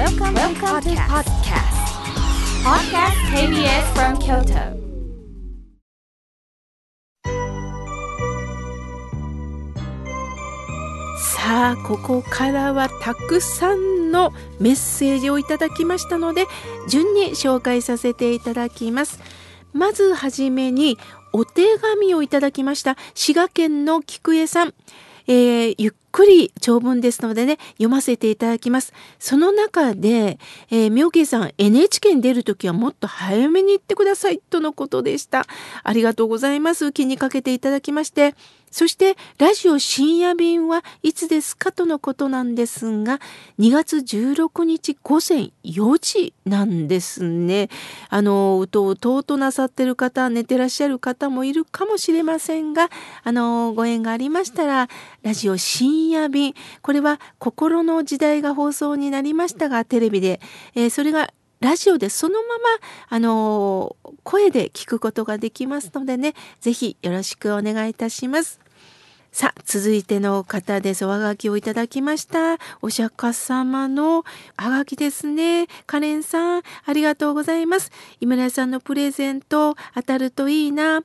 [0.00, 1.76] Welcome, Welcome to podcast.
[2.64, 4.80] Podcast KBS from Kyoto.
[11.18, 16.46] さあここからはたくさんのメッセージをいただきましたので
[16.88, 19.20] 順に紹介させていただきます
[19.74, 20.96] まずはじめに
[21.34, 24.72] お手紙をいただきました滋賀県の菊江さん
[25.26, 28.92] えー、ゆっくり長文ですのでね、読ませていただきます。
[29.18, 30.38] その中で、
[30.70, 35.46] えー、妙慶さん、NHK に出るときはもっと早めに行ってください、とのことでした。
[35.82, 36.92] ありがとうございます。
[36.92, 38.34] 気にかけていただきまして。
[38.70, 43.20] そしてラジオ深夜便はいつですかとのことなんですが
[43.58, 47.68] 2月16日午前4時なんですね。
[48.08, 52.90] あのうとうとうとなさってる方寝てらっしゃる方もいるかもしれませんが
[53.24, 54.88] あのご縁がありましたら
[55.22, 60.40] ラジオ深夜便これは心の時代が放送になりましたがテレビで、
[60.74, 62.64] えー、それがラジオでそのまま、
[63.08, 68.60] あの声で聞くことができますのでね、ぜひよろしくお願いいたします。
[69.30, 71.04] さあ、続いての方です。
[71.04, 72.56] おはがきをいただきました。
[72.80, 74.24] お釈迦様の
[74.56, 75.66] はがきですね。
[75.86, 77.92] カレンさん、ありがとうございます。
[78.20, 81.02] 井村さんのプレゼント当たるといいな。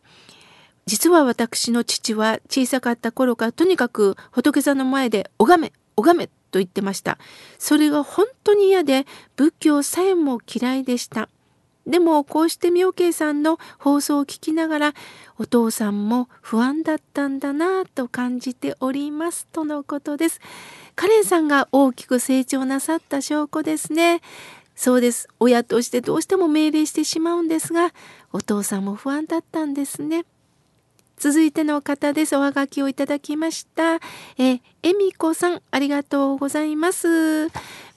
[0.86, 7.18] 実は私の父は小さかった頃からとにかく仏さんの前で拝め、拝めと言ってました。
[7.58, 11.30] それが本当に嫌で仏教さえも嫌いでした。
[11.86, 14.94] でもこうして妙慶さんの放送を聞きながら
[15.38, 20.42] お父さんも不安だったんだなと感じておりますとのことです。
[20.96, 24.22] カレンさんが大きく成長なさった証拠ですね。
[24.76, 25.28] そうです。
[25.40, 27.94] 親としてどうしても命令してしまうんですが
[28.34, 30.26] お父さんも不安だったんですね。
[31.18, 32.36] 続いての方です。
[32.36, 33.96] おはがきをいただきました。
[34.38, 37.48] え、えみこさん、ありがとうございます。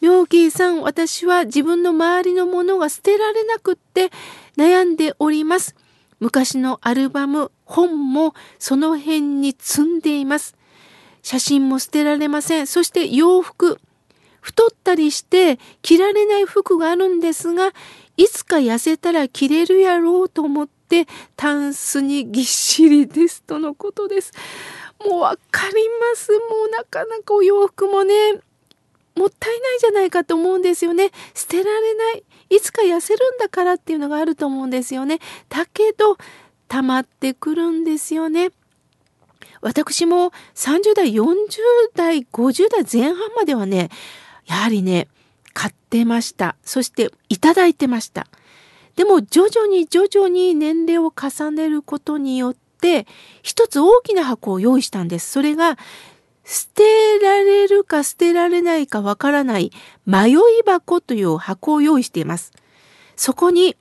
[0.00, 4.10] 妙義さん、私は自分の周りのものが捨てられなくって
[4.56, 5.74] 悩んでおります。
[6.20, 10.56] 昔のアルバム、本もその辺に積んでいます。
[11.22, 12.66] 写真も捨てられません。
[12.66, 13.78] そして洋服。
[14.40, 17.72] 太ったりして着られない服があるんですが、
[18.16, 20.77] いつか痩せたら着れるやろうと思って
[21.36, 24.32] タンスにぎっしりですとのことです。
[25.04, 26.32] もうわかります。
[26.32, 28.14] もうなかなかお洋服もね、
[29.14, 31.10] もったいないじゃないかと思うんですよね。
[31.34, 32.24] 捨てられない。
[32.50, 35.18] いつか痩せるんだからっていうのがあると思うんですよね。
[35.48, 36.16] だけど、
[36.68, 38.50] 溜まってくるんですよね。
[39.60, 41.24] 私も30代、40
[41.94, 43.90] 代、50代前半まではね、
[44.46, 45.08] やはりね、
[45.52, 46.54] 買ってました。
[46.62, 48.28] そしていただいてました。
[48.98, 53.06] でも徐々に徐々に年齢を重ねることによって
[53.44, 55.30] 一つ大きな箱を用意したんです。
[55.30, 55.78] それが
[56.42, 59.70] 捨てられるか捨てられないかわからない
[60.04, 60.36] 迷い
[60.66, 62.52] 箱という箱を用意しています。
[63.14, 63.76] そこに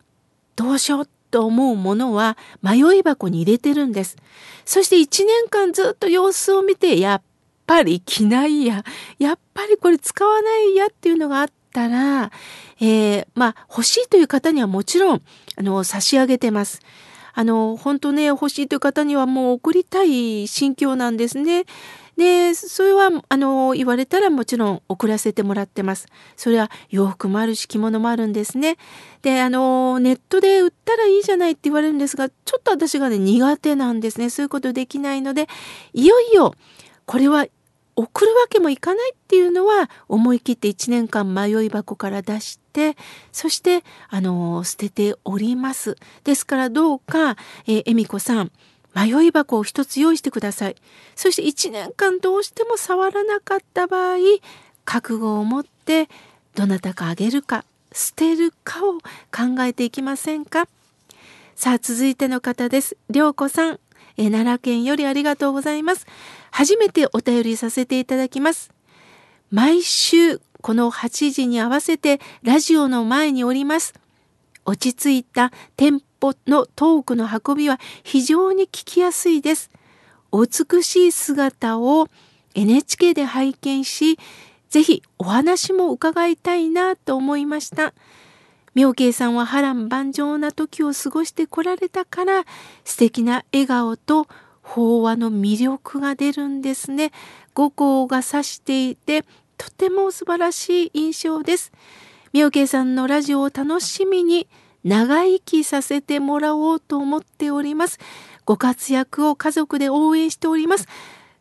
[0.55, 4.17] どうしようと思うものは迷い箱に入れてるんです。
[4.65, 7.21] そして1年間ずっと様子を見てやっ
[7.65, 8.83] ぱり着ないや、
[9.17, 12.31] やっぱりこれ使わないやっていうのがあっったら、
[12.79, 15.21] えー、まあ欲しいという方にはもちろん
[15.57, 16.81] あの差し上げてます。
[17.33, 21.65] あの本当ね欲しいという方にはもう送りたい心境なんですね。
[22.17, 26.07] でそれはあの言われたらもちろん送らせてもらってます。
[26.35, 28.77] それは洋服もあるし着物もあるんですね。
[29.21, 34.31] であのネットで売ったらいいじゃないって言われるんですがちょっと私がね苦手なんですね。
[34.31, 35.47] そういうことできないので
[35.93, 36.55] いよいよ
[37.05, 37.45] これは
[37.97, 42.95] 送るわけもいかないっていうのは思い切って1年間迷い箱から出して
[43.31, 45.97] そしてあの捨てております。
[46.23, 48.51] ですからどうか、えー、恵美子さん
[48.95, 50.75] 迷い箱を一つ用意してください。
[51.15, 54.17] そして1年間どうしても触らなかった場合
[54.85, 56.07] 覚悟を持って
[56.53, 58.93] どなたかあげるか捨てるかを
[59.35, 60.67] 考えていきませんか
[61.55, 62.95] さあ続いての方です。
[63.09, 63.79] 涼子さん、
[64.17, 66.05] え奈良県よりありがとうございます。
[66.51, 68.71] 初めてお便りさせていただきます。
[69.51, 73.93] 毎週この8時に合わせてラジオの前におります。
[74.65, 79.69] 落ち着いたテンポのトークの運びは非常に聞きやすいです。
[80.31, 82.09] お美しい姿を
[82.55, 84.19] NHK で拝見し、
[84.69, 87.93] ぜひお話も伺いたいなと思いました。
[88.77, 92.45] 妙慶さんは波乱万丈な時を過ごしてこられたから
[92.85, 94.27] 素敵な笑顔と
[94.61, 97.11] 法話の魅力が出るんですね。
[97.55, 99.25] 五行が指していて
[99.57, 101.71] とても素晴らしい印象です。
[102.33, 104.47] 妙慶さんのラジオを楽しみに
[104.83, 107.97] 長生きさせてもらおうと思っております。
[108.45, 110.87] ご活躍を家族で応援しております。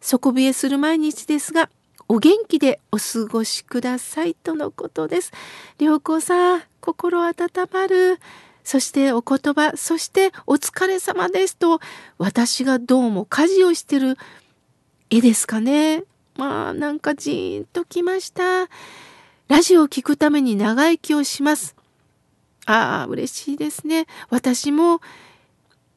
[0.00, 1.68] 底冷えする毎日ですが、
[2.08, 5.32] お元気でお過ごしくださいとのことです。
[5.78, 7.34] 良子さん、心温
[7.72, 8.18] まる。
[8.62, 11.80] そしてお言葉、そしてお疲れ様ですと、
[12.18, 14.16] 私がどうも家事をしてる
[15.10, 16.04] 絵ですかね。
[16.36, 18.68] まあ、なんかじーんときました。
[19.48, 21.74] ラジオを聞くために長生きをします。
[22.66, 24.06] ああ、嬉しいですね。
[24.30, 25.00] 私も、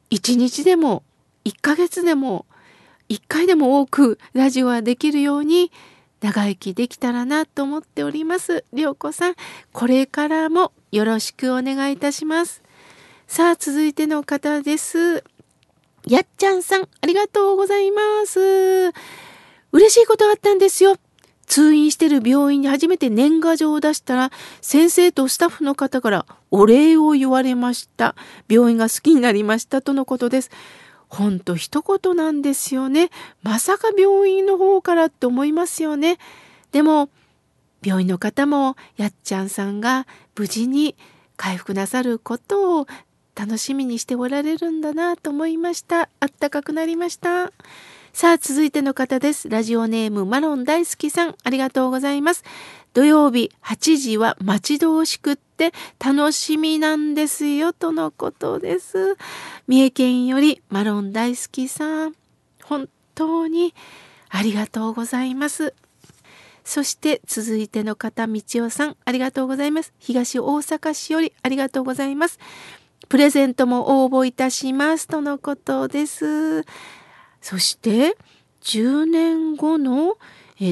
[0.08, 1.04] 一日でも、
[1.44, 2.46] 一ヶ月でも、
[3.08, 5.72] 一回でも多くラジオはできるように、
[6.20, 8.64] 長生きできたらなと思っております。
[8.72, 9.34] りょうこさん、
[9.72, 12.62] これからもよろしくお願いいたします。
[13.26, 15.24] さあ、続いての方です。
[16.06, 18.92] やっちゃんさん、ありがとうございます。
[19.72, 20.96] 嬉しいことがあったんですよ。
[21.46, 24.30] 通院してる病院に初めて年賀状を出したら、
[24.60, 28.14] 先生とスタッフの方からお礼を言われました。
[28.48, 30.50] 病院が好きになりましたとのことです。
[31.10, 33.10] ほんと一言なんですよね。
[33.42, 36.18] まさか病院の方からって思いますよね。
[36.72, 37.10] でも、
[37.82, 40.94] 病院の方もやっちゃんさんが無事に
[41.36, 42.86] 回復なさることを
[43.34, 46.08] 楽しみにしておられるんだなと思いました。
[46.20, 47.52] あったかくなりました。
[48.12, 49.48] さあ、続いての方です。
[49.48, 52.44] ラジオネームマロン大好きさん、ありがとうございます。
[52.92, 55.72] 土曜日8時は待ち遠しくって
[56.04, 59.16] 楽しみなんですよ、とのことです。
[59.68, 62.14] 三重県よりマロン大好きさん、
[62.64, 63.74] 本当に
[64.28, 65.72] ありがとうございます。
[66.64, 69.92] そして続いての方、道夫さん、ありがとうございます。
[70.00, 72.40] 東大阪市よりありがとうございます。
[73.08, 75.06] プレゼントも応募いたします。
[75.06, 76.64] とのことです。
[77.40, 78.16] そして
[78.62, 80.16] 10年後の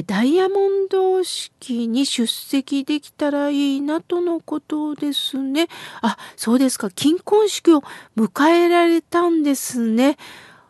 [0.05, 5.67] ダイヤモンド式に出席できたらいいなとのことですね。
[6.01, 6.91] あ、そうですか。
[6.91, 7.81] 金婚式を
[8.15, 10.17] 迎えられたんですね。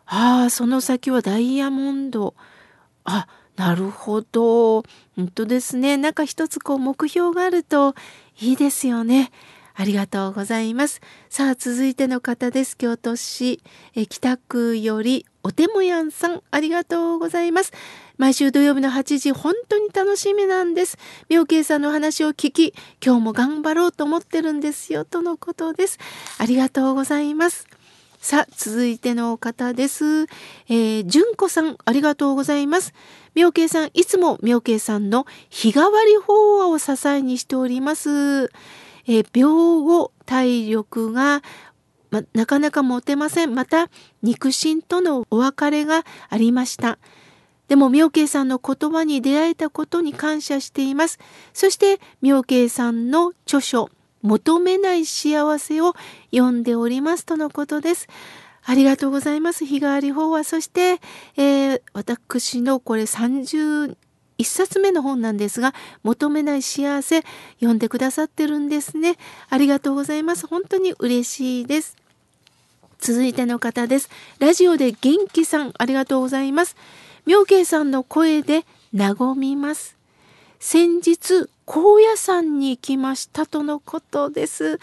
[0.06, 2.34] ああ、その先はダイヤモンド。
[3.04, 4.84] あ、なるほど。
[5.16, 5.98] 本当ですね。
[5.98, 7.94] なんか一つこう目標があると
[8.40, 9.32] いいですよね。
[9.74, 11.02] ありがとうございます。
[11.28, 12.74] さあ、続いての方です。
[12.76, 13.62] 京都市
[13.94, 17.72] え北区よりおてもやんさん、ありがとうございます。
[18.18, 20.98] 毎週土曜日の8時、本当に楽しみなんです。
[21.28, 25.98] 妙慶さんの話を聞き、今日も頑張ろうと思ってるんですよ、とのことです。
[26.38, 27.66] ありがとうございます。
[28.18, 30.26] さあ、続いての方です。
[30.68, 32.92] えー、純子さん、ありがとうございます。
[33.34, 38.50] 妙慶さん、いつも妙慶さんの日替わり法話を支えにしております。
[39.06, 41.42] えー、病後体力が
[42.10, 43.54] ま、なかなか持てません。
[43.54, 43.90] また、
[44.22, 46.98] 肉親とのお別れがありました。
[47.68, 51.18] でも、妙慶さんの言葉に出会えたことに感謝しています。
[51.52, 53.90] そして、妙慶さんの著書、
[54.22, 55.94] 求めない幸せを
[56.32, 58.08] 読んでおりますとのことです。
[58.64, 59.64] ありがとうございます。
[59.64, 60.44] 日替わり法話。
[60.44, 61.00] そして、
[61.36, 63.96] えー、私のこれ30
[64.40, 67.22] 一冊目の本なんですが、求めない幸せ、
[67.56, 69.16] 読んでくださってるんですね。
[69.50, 70.46] ありがとうございます。
[70.46, 71.99] 本当に嬉しいです。
[73.00, 74.10] 続いての方です。
[74.38, 76.76] ラジオで元気さん、ありがとうございます。
[77.26, 78.64] 妙慶さんの声で
[78.94, 79.96] 和みます。
[80.58, 84.78] 先日、高野山に行きましたとのことです。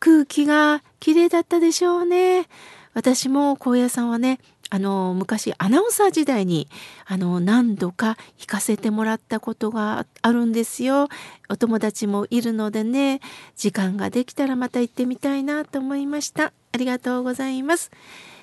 [0.00, 2.48] 空気が綺麗だったでしょうね。
[2.94, 6.66] 私も高野山はね、あの昔アナウンサー時代に
[7.04, 11.08] あの何度か行かせてもらったことがあるんですよ。
[11.50, 13.20] お友達もいるのでね
[13.54, 16.54] 時間ができたらまた行ってみたいなと思いました。
[16.72, 17.90] ありがとうございます。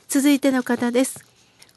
[0.08, 1.26] 続いての方です。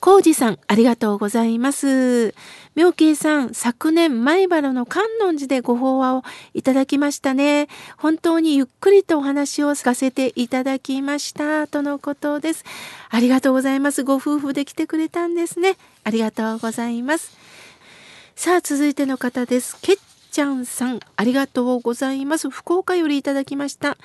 [0.03, 2.35] コウジさん、ありがとうございます。
[2.75, 7.69] 妙慶さん、昨年、前原の観音寺でご法話をいただきましたね。
[7.99, 11.69] 本当にゆっくりとお話を聞かせていただきました。
[11.69, 12.65] とのことです。
[13.11, 14.03] ありがとうございます。
[14.03, 15.77] ご夫婦で来てくれたんですね。
[16.03, 17.31] ありがとうございます。
[18.35, 19.77] さあ、続いての方です。
[19.83, 19.97] けっ
[20.33, 22.51] ちゃんさん、ありがとうございます。
[22.51, 23.97] 福岡よりいただきました。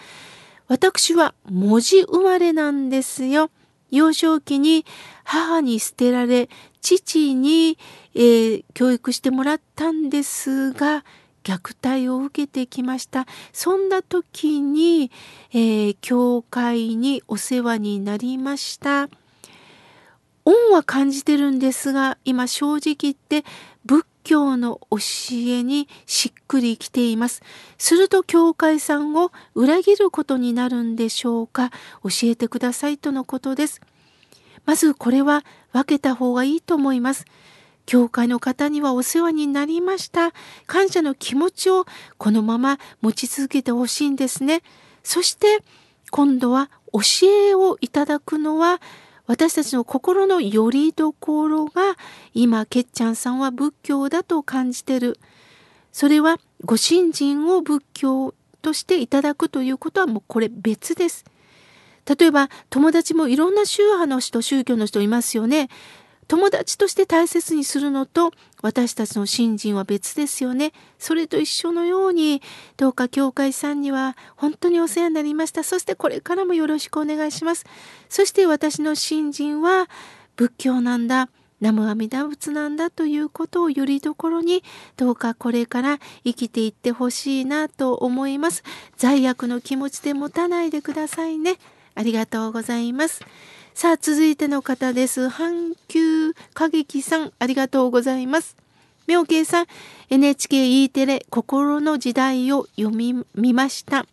[0.67, 3.49] 私は文字生まれなんですよ。
[3.89, 4.85] 幼少期に
[5.23, 6.49] 母に捨てられ、
[6.81, 7.77] 父に、
[8.13, 11.05] えー、教育してもらったんですが、
[11.43, 13.25] 虐待を受けてきました。
[13.53, 15.09] そんな時に、
[15.53, 19.09] えー、教会にお世話になりました。
[20.47, 23.43] 恩は感じてるんですが、今正直言って
[23.85, 24.97] 仏教の教
[25.33, 27.41] えにしっくりきています。
[27.77, 31.71] すると教会さんを裏切ることになるんでしょうか？
[32.01, 33.81] 教えてくださいとのことです。
[34.65, 37.25] まずこれは分けた方がいいと思います。
[37.85, 40.31] 教会の方にはお世話になりました。
[40.65, 41.85] 感謝の気持ちを
[42.17, 44.61] このまま持ち続けてほしいんですね。
[45.03, 45.63] そして
[46.09, 48.81] 今度は教えをいただくのは
[49.27, 51.97] 私たちの心の拠り所が
[52.33, 55.19] 今けっちゃんさんは仏教だと感じてる
[55.91, 61.25] それはご信心を仏教としていただくということはもうこれ別です。
[62.05, 65.69] 例えば友達もいろんな宗派の人宗教の人いますよね。
[66.27, 68.31] 友達として大切にするのと
[68.61, 70.73] 私たちの信心は別ですよね。
[70.97, 72.41] それと一緒のように
[72.75, 75.63] どうか教会さんには本当にお世話になりました。
[75.63, 77.65] そしてこれからもよろしくお願いします。
[78.09, 79.89] そして私の信心は
[80.35, 81.29] 仏教なんだ。
[81.59, 84.63] 南無阿弥陀仏なんだということをよりどころに
[84.95, 88.63] どうかこれから生きていってほしいなと思います。
[88.95, 91.57] 罪悪の気持ちで持たないでくださいね。
[91.95, 93.21] ありがとうございます。
[93.77, 95.27] さあ、続いての方です。
[95.27, 98.57] 阪急歌劇さん、ありがとうございます。
[99.05, 99.65] 妙慶さん、
[100.09, 104.07] NHKE テレ心の時代を読み見ました。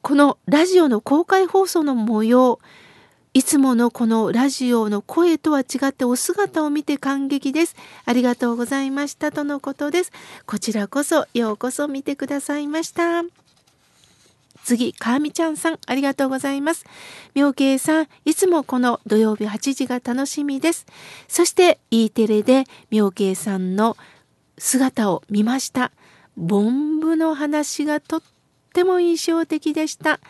[0.00, 2.58] このラジオの公開放送の模様、
[3.34, 7.76] いつものこのラジオの声とは違ってお姿を見て感激です。
[8.06, 10.12] ありがとうございましたとのことです。
[10.46, 13.41] こちらこそようこそ見てくださいました。
[14.64, 16.84] 次、かみちゃんさん、ありがとうございます。
[17.34, 20.86] 妙慶さん、いつもこの土曜日8時が楽しみです。
[21.28, 23.96] そして、E テレで妙慶さんの
[24.58, 25.92] 姿を見ました。
[26.36, 28.22] ボンブの話がとっ
[28.72, 30.20] ても印象的でした。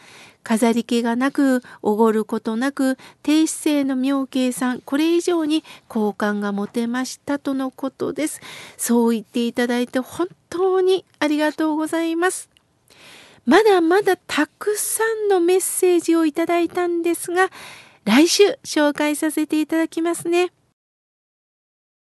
[0.43, 8.41] 飾り気がなく、おごることなく、低姿勢の妙慶さん、これ以上に好感が持てましたとのことです。
[8.77, 12.52] そう言っていただいて本当にありがとうございます。
[13.45, 17.51] まだまだたくさんのメッセージをいただいたんですが、
[18.05, 20.53] 来週紹介させていただきますね。